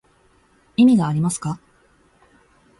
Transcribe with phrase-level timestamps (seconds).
[0.77, 1.59] 意味がありますか